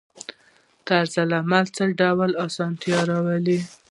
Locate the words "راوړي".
3.09-3.59